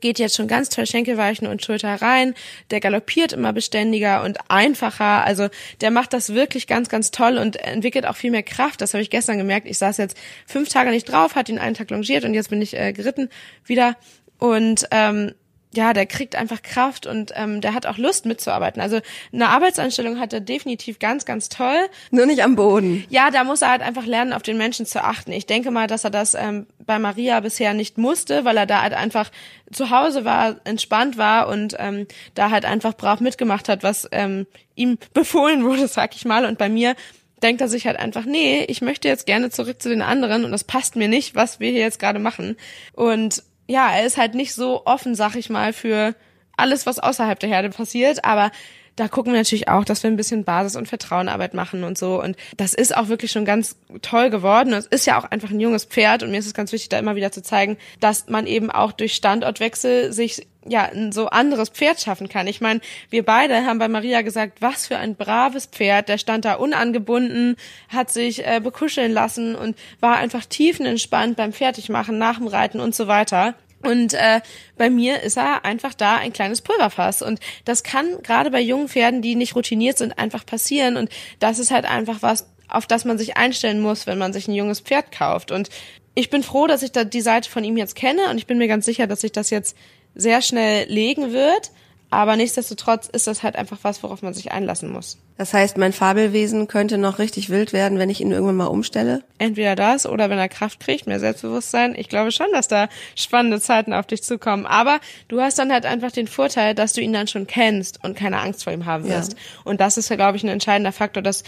[0.00, 2.34] geht jetzt schon ganz toll Schenkelweichen und Schulter rein.
[2.70, 5.24] Der galoppiert immer beständiger und einfacher.
[5.24, 5.48] Also
[5.80, 8.80] der macht das wirklich ganz, ganz toll und entwickelt auch viel mehr Kraft.
[8.80, 9.66] Das habe ich gestern gemerkt.
[9.68, 10.16] Ich saß jetzt
[10.46, 13.28] fünf Tage nicht drauf, hat ihn einen Tag longiert und jetzt bin ich äh, geritten
[13.64, 13.96] wieder.
[14.38, 15.32] Und ähm,
[15.74, 18.80] ja, der kriegt einfach Kraft und ähm, der hat auch Lust mitzuarbeiten.
[18.80, 19.00] Also
[19.32, 21.88] eine Arbeitsanstellung hat er definitiv ganz, ganz toll.
[22.10, 23.04] Nur nicht am Boden.
[23.08, 25.32] Ja, da muss er halt einfach lernen, auf den Menschen zu achten.
[25.32, 28.82] Ich denke mal, dass er das ähm, bei Maria bisher nicht musste, weil er da
[28.82, 29.30] halt einfach
[29.72, 34.46] zu Hause war, entspannt war und ähm, da halt einfach brav mitgemacht hat, was ähm,
[34.74, 36.44] ihm befohlen wurde, sag ich mal.
[36.44, 36.94] Und bei mir
[37.42, 40.52] denkt er sich halt einfach, nee, ich möchte jetzt gerne zurück zu den anderen und
[40.52, 42.56] das passt mir nicht, was wir hier jetzt gerade machen.
[42.92, 46.14] Und ja, er ist halt nicht so offen, sag ich mal, für
[46.56, 48.50] alles, was außerhalb der Herde passiert, aber
[48.96, 52.22] da gucken wir natürlich auch, dass wir ein bisschen Basis- und Vertrauenarbeit machen und so.
[52.22, 54.72] Und das ist auch wirklich schon ganz toll geworden.
[54.72, 56.98] Es ist ja auch einfach ein junges Pferd und mir ist es ganz wichtig, da
[56.98, 61.68] immer wieder zu zeigen, dass man eben auch durch Standortwechsel sich ja ein so anderes
[61.68, 62.46] Pferd schaffen kann.
[62.46, 62.80] Ich meine,
[63.10, 66.08] wir beide haben bei Maria gesagt, was für ein braves Pferd.
[66.08, 67.56] Der stand da unangebunden,
[67.88, 72.94] hat sich äh, bekuscheln lassen und war einfach tiefenentspannt beim Fertigmachen, nach dem Reiten und
[72.94, 73.54] so weiter.
[73.84, 74.40] Und äh,
[74.76, 77.22] bei mir ist er einfach da ein kleines Pulverfass.
[77.22, 80.96] Und das kann gerade bei jungen Pferden, die nicht routiniert sind, einfach passieren.
[80.96, 84.48] Und das ist halt einfach was, auf das man sich einstellen muss, wenn man sich
[84.48, 85.50] ein junges Pferd kauft.
[85.50, 85.68] Und
[86.14, 88.58] ich bin froh, dass ich da die Seite von ihm jetzt kenne und ich bin
[88.58, 89.76] mir ganz sicher, dass sich das jetzt
[90.14, 91.72] sehr schnell legen wird.
[92.14, 95.18] Aber nichtsdestotrotz ist das halt einfach was, worauf man sich einlassen muss.
[95.36, 99.24] Das heißt, mein Fabelwesen könnte noch richtig wild werden, wenn ich ihn irgendwann mal umstelle?
[99.38, 101.96] Entweder das oder wenn er Kraft kriegt, mehr Selbstbewusstsein.
[101.96, 104.64] Ich glaube schon, dass da spannende Zeiten auf dich zukommen.
[104.64, 108.16] Aber du hast dann halt einfach den Vorteil, dass du ihn dann schon kennst und
[108.16, 109.32] keine Angst vor ihm haben wirst.
[109.32, 109.38] Ja.
[109.64, 111.42] Und das ist ja, glaube ich, ein entscheidender Faktor, dass,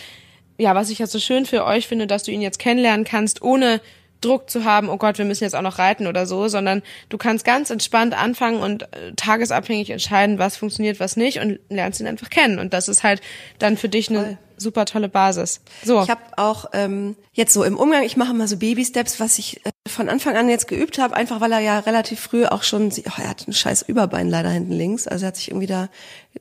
[0.59, 3.41] ja, was ich ja so schön für euch finde, dass du ihn jetzt kennenlernen kannst,
[3.41, 3.81] ohne
[4.21, 7.19] Druck zu haben, oh Gott, wir müssen jetzt auch noch reiten oder so, sondern du
[7.19, 12.07] kannst ganz entspannt anfangen und äh, tagesabhängig entscheiden, was funktioniert, was nicht und lernst ihn
[12.07, 12.59] einfach kennen.
[12.59, 13.21] Und das ist halt
[13.59, 14.39] dann für dich eine Voll.
[14.57, 15.61] super tolle Basis.
[15.85, 16.03] So.
[16.03, 19.65] Ich habe auch ähm, jetzt so im Umgang, ich mache mal so Baby-Steps, was ich
[19.67, 22.89] äh, von Anfang an jetzt geübt habe, einfach weil er ja relativ früh auch schon,
[22.89, 25.89] oh, er hat ein scheiß Überbein leider hinten links, also er hat sich irgendwie da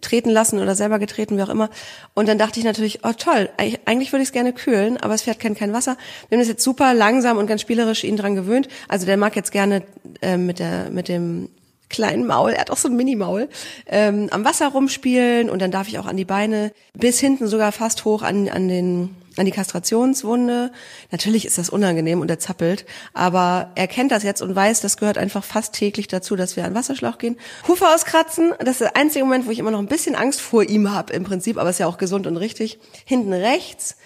[0.02, 1.70] treten lassen oder selber getreten, wie auch immer.
[2.14, 5.24] Und dann dachte ich natürlich, oh toll, eigentlich würde ich es gerne kühlen, aber das
[5.24, 5.98] Pferd kennt kein Wasser.
[6.30, 8.68] Wir haben das jetzt super langsam und ganz spielerisch ihn dran gewöhnt.
[8.88, 9.84] Also der mag jetzt gerne
[10.22, 11.50] äh, mit der mit dem
[11.90, 13.50] kleinen Maul, er hat auch so ein Mini-Maul,
[13.88, 17.72] ähm, am Wasser rumspielen und dann darf ich auch an die Beine bis hinten sogar
[17.72, 20.72] fast hoch an, an den an die Kastrationswunde.
[21.12, 24.98] Natürlich ist das unangenehm und er zappelt, aber er kennt das jetzt und weiß, das
[24.98, 27.38] gehört einfach fast täglich dazu, dass wir an Wasserschlauch gehen.
[27.68, 30.64] Hufe auskratzen, das ist der einzige Moment, wo ich immer noch ein bisschen Angst vor
[30.64, 32.80] ihm habe im Prinzip, aber ist ja auch gesund und richtig.
[33.04, 33.98] Hinten rechts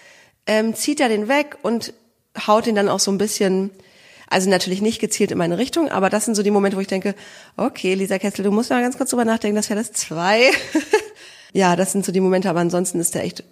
[0.46, 1.92] ähm, zieht er den weg und
[2.46, 3.70] haut ihn dann auch so ein bisschen
[4.30, 6.86] also natürlich nicht gezielt in meine Richtung, aber das sind so die Momente, wo ich
[6.86, 7.14] denke,
[7.56, 10.52] okay, Lisa Kessel, du musst mal ganz kurz drüber nachdenken, das wäre das zwei.
[11.52, 13.42] ja, das sind so die Momente, aber ansonsten ist der echt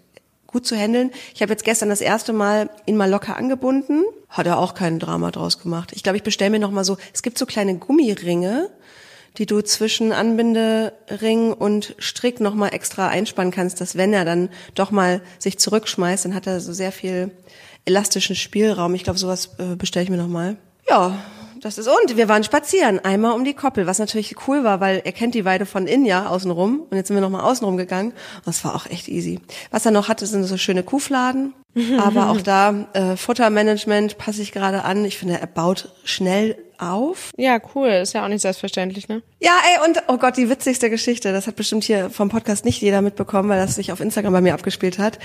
[0.47, 1.11] gut zu handeln.
[1.35, 5.01] Ich habe jetzt gestern das erste Mal ihn mal locker angebunden, hat er auch kein
[5.01, 5.91] Drama draus gemacht.
[5.95, 8.71] Ich glaube, ich bestelle mir noch mal so, es gibt so kleine Gummiringe,
[9.37, 14.49] die du zwischen Anbindering und Strick noch mal extra einspannen kannst, dass wenn er dann
[14.77, 17.33] doch mal sich zurückschmeißt, dann hat er so sehr viel
[17.85, 18.95] elastischen Spielraum.
[18.95, 20.57] Ich glaube, sowas äh, bestelle ich mir noch mal.
[20.89, 21.19] Ja,
[21.61, 25.03] das ist und wir waren spazieren einmal um die Koppel, was natürlich cool war, weil
[25.05, 27.77] er kennt die Weide von innen ja außenrum und jetzt sind wir noch mal außenrum
[27.77, 28.13] gegangen.
[28.45, 29.41] Das war auch echt easy.
[29.71, 31.55] Was er noch hatte, sind so schöne Kuhfladen,
[31.99, 35.05] aber auch da äh, Futtermanagement passe ich gerade an.
[35.05, 37.31] Ich finde, er baut schnell auf.
[37.37, 37.89] Ja, cool.
[37.89, 39.23] Ist ja auch nicht selbstverständlich, ne?
[39.41, 41.33] Ja, ey, und oh Gott, die witzigste Geschichte.
[41.33, 44.41] Das hat bestimmt hier vom Podcast nicht jeder mitbekommen, weil das sich auf Instagram bei
[44.41, 45.19] mir abgespielt hat.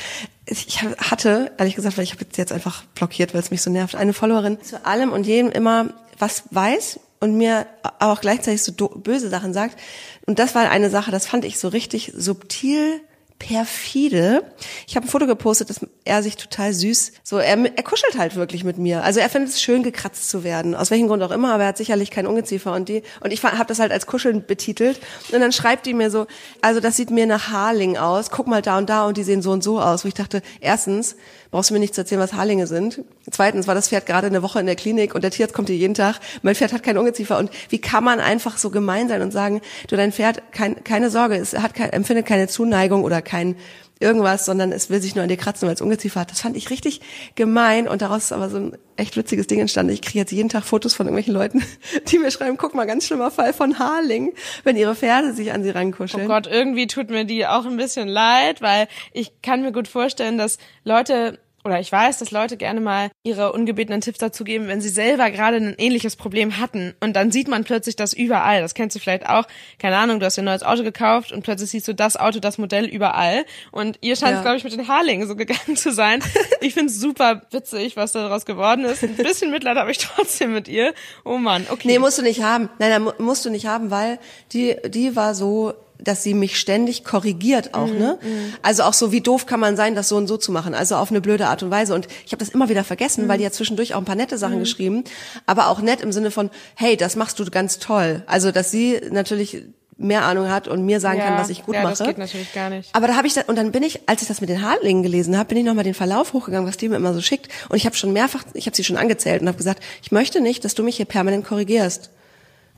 [0.45, 3.95] Ich hatte, ehrlich gesagt, weil ich habe jetzt einfach blockiert, weil es mich so nervt,
[3.95, 8.73] eine Followerin zu allem und jedem immer was weiß und mir aber auch gleichzeitig so
[8.73, 9.79] böse Sachen sagt.
[10.25, 13.01] Und das war eine Sache, das fand ich so richtig subtil
[13.39, 14.43] perfide.
[14.87, 18.35] Ich habe ein Foto gepostet, dass er sich total süß, so er, er kuschelt halt
[18.35, 19.03] wirklich mit mir.
[19.03, 21.69] Also er findet es schön gekratzt zu werden, aus welchem Grund auch immer, aber er
[21.69, 24.99] hat sicherlich kein Ungeziefer und die und ich habe das halt als Kuscheln betitelt
[25.31, 26.27] und dann schreibt die mir so,
[26.61, 28.31] also das sieht mir nach Harling aus.
[28.31, 30.41] Guck mal da und da und die sehen so und so aus, wo ich dachte,
[30.59, 31.15] erstens
[31.51, 33.01] brauchst du mir nicht zu erzählen, was Harlinge sind.
[33.29, 35.77] Zweitens war das Pferd gerade eine Woche in der Klinik und der Tierarzt kommt hier
[35.77, 36.19] jeden Tag.
[36.41, 39.61] Mein Pferd hat kein Ungeziefer und wie kann man einfach so gemein sein und sagen,
[39.87, 43.55] du dein Pferd kein, keine Sorge, es hat kein, empfindet keine Zuneigung oder kein
[44.03, 46.31] irgendwas, sondern es will sich nur an dir kratzen, weil es Ungeziefer hat.
[46.31, 47.01] Das fand ich richtig
[47.35, 49.93] gemein und daraus ist aber so ein echt witziges Ding entstanden.
[49.93, 51.63] Ich kriege jetzt jeden Tag Fotos von irgendwelchen Leuten,
[52.07, 55.63] die mir schreiben, guck mal, ganz schlimmer Fall von Harling, wenn ihre Pferde sich an
[55.63, 56.25] sie rankuscheln.
[56.25, 59.87] Oh Gott, irgendwie tut mir die auch ein bisschen leid, weil ich kann mir gut
[59.87, 64.67] vorstellen, dass Leute oder ich weiß, dass Leute gerne mal ihre ungebetenen Tipps dazu geben,
[64.67, 66.93] wenn sie selber gerade ein ähnliches Problem hatten.
[66.99, 68.62] Und dann sieht man plötzlich das überall.
[68.62, 69.45] Das kennst du vielleicht auch.
[69.80, 72.39] Keine Ahnung, du hast dir ein neues Auto gekauft und plötzlich siehst du das Auto,
[72.39, 73.45] das Modell überall.
[73.71, 74.41] Und ihr scheint, ja.
[74.41, 76.21] glaube ich, mit den Haarlingen so gegangen zu sein.
[76.62, 79.04] Ich finde es super witzig, was daraus geworden ist.
[79.04, 80.93] Ein bisschen Mitleid habe ich trotzdem mit ihr.
[81.26, 81.88] Oh Mann, okay.
[81.88, 82.69] Nee, musst du nicht haben.
[82.80, 84.19] Nein, nein, musst du nicht haben, weil
[84.54, 88.19] die, die war so dass sie mich ständig korrigiert auch, mm, ne?
[88.21, 88.53] Mm.
[88.62, 90.95] Also auch so, wie doof kann man sein, das so und so zu machen, also
[90.95, 91.93] auf eine blöde Art und Weise.
[91.95, 93.29] Und ich habe das immer wieder vergessen, mm.
[93.29, 94.60] weil die hat zwischendurch auch ein paar nette Sachen mm.
[94.60, 95.03] geschrieben,
[95.45, 98.23] aber auch nett im Sinne von, hey, das machst du ganz toll.
[98.27, 99.63] Also, dass sie natürlich
[99.97, 101.95] mehr Ahnung hat und mir sagen ja, kann, was ich gut ja, mache.
[101.95, 102.89] Das geht natürlich gar nicht.
[102.93, 105.03] Aber da habe ich da, und dann bin ich, als ich das mit den Hartlingen
[105.03, 107.49] gelesen habe, bin ich nochmal den Verlauf hochgegangen, was die mir immer so schickt.
[107.69, 110.41] Und ich habe schon mehrfach, ich habe sie schon angezählt und habe gesagt, ich möchte
[110.41, 112.10] nicht, dass du mich hier permanent korrigierst.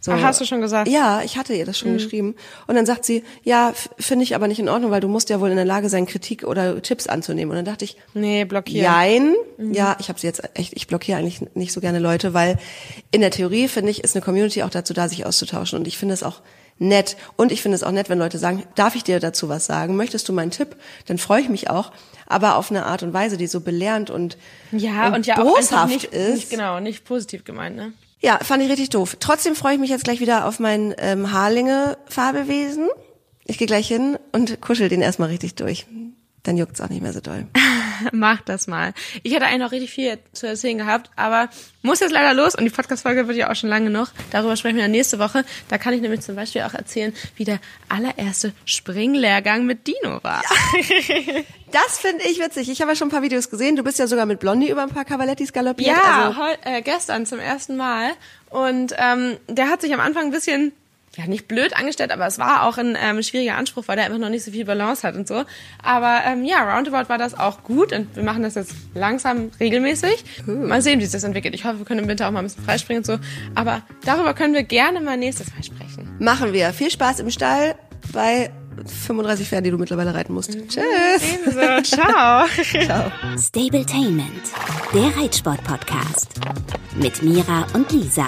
[0.06, 0.12] So.
[0.12, 0.88] Ach, hast du schon gesagt?
[0.88, 1.94] Ja, ich hatte ihr das schon mhm.
[1.96, 2.36] geschrieben.
[2.68, 5.40] Und dann sagt sie, ja, finde ich aber nicht in Ordnung, weil du musst ja
[5.40, 7.50] wohl in der Lage sein, Kritik oder Tipps anzunehmen.
[7.50, 8.84] Und dann dachte ich, nee, blockieren.
[8.84, 9.36] Jein.
[9.58, 9.74] Mhm.
[9.74, 12.60] Ja, ich habe sie jetzt echt, ich blockiere eigentlich nicht so gerne Leute, weil
[13.10, 15.80] in der Theorie finde ich, ist eine Community auch dazu da, sich auszutauschen.
[15.80, 16.44] Und ich finde es auch
[16.78, 17.18] nett.
[17.36, 19.96] Und ich finde es auch nett, wenn Leute sagen, darf ich dir dazu was sagen?
[19.96, 20.76] Möchtest du meinen Tipp?
[21.08, 21.92] Dann freue ich mich auch.
[22.28, 24.38] Aber auf eine Art und Weise, die so belehrend und,
[24.72, 26.36] Ja, und, und ja auch nicht, ist.
[26.36, 27.94] nicht, genau, nicht positiv gemeint, ne?
[28.22, 29.18] Ja, fand ich richtig doof.
[29.20, 32.90] Trotzdem freue ich mich jetzt gleich wieder auf mein ähm, Haarlinge-Farbewesen.
[33.46, 35.86] Ich gehe gleich hin und kuschel den erstmal richtig durch.
[36.46, 37.48] Dann juckt's auch nicht mehr so doll.
[38.12, 38.94] Mach das mal.
[39.24, 41.50] Ich hätte eigentlich noch richtig viel zu erzählen gehabt, aber
[41.82, 44.10] muss jetzt leider los und die Podcast-Folge wird ja auch schon lange genug.
[44.32, 45.44] Darüber sprechen wir dann nächste Woche.
[45.70, 50.44] Da kann ich nämlich zum Beispiel auch erzählen, wie der allererste Springlehrgang mit Dino war.
[51.72, 52.70] Das finde ich witzig.
[52.70, 53.76] Ich habe ja schon ein paar Videos gesehen.
[53.76, 55.90] Du bist ja sogar mit Blondie über ein paar Cavalettis galoppiert.
[55.96, 58.12] Ja, Also, heu, äh, gestern zum ersten Mal.
[58.50, 60.72] Und ähm, der hat sich am Anfang ein bisschen,
[61.18, 64.20] ja nicht blöd angestellt, aber es war auch ein ähm, schwieriger Anspruch, weil der einfach
[64.20, 65.44] noch nicht so viel Balance hat und so.
[65.82, 70.24] Aber ähm, ja, roundabout war das auch gut und wir machen das jetzt langsam regelmäßig.
[70.46, 71.54] Mal sehen, wie sich das entwickelt.
[71.56, 73.18] Ich hoffe, wir können im Winter auch mal ein bisschen freispringen und so.
[73.56, 76.16] Aber darüber können wir gerne mal nächstes Mal sprechen.
[76.20, 76.74] machen wir.
[76.74, 77.76] Viel Spaß im Stall
[78.14, 78.52] bei
[79.08, 80.52] 35 Pferden, die du mittlerweile reiten musst.
[80.52, 80.84] Tschüss.
[81.34, 82.46] Ebenso, ciao.
[82.86, 83.12] Ciao.
[83.38, 84.44] Stabletainment,
[84.94, 86.30] der Reitsport-Podcast.
[86.96, 88.28] Mit Mira und Lisa.